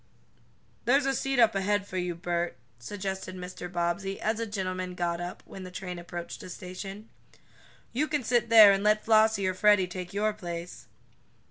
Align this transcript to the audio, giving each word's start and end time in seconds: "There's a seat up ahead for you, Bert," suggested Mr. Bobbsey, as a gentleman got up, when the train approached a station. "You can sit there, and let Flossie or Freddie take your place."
"There's 0.85 1.05
a 1.05 1.13
seat 1.13 1.37
up 1.37 1.53
ahead 1.53 1.85
for 1.87 1.97
you, 1.97 2.15
Bert," 2.15 2.57
suggested 2.79 3.35
Mr. 3.35 3.71
Bobbsey, 3.71 4.19
as 4.19 4.39
a 4.39 4.47
gentleman 4.47 4.95
got 4.95 5.21
up, 5.21 5.43
when 5.45 5.61
the 5.61 5.69
train 5.69 5.99
approached 5.99 6.41
a 6.41 6.49
station. 6.49 7.07
"You 7.93 8.07
can 8.07 8.23
sit 8.23 8.49
there, 8.49 8.71
and 8.71 8.83
let 8.83 9.05
Flossie 9.05 9.45
or 9.47 9.53
Freddie 9.53 9.85
take 9.85 10.11
your 10.11 10.33
place." 10.33 10.87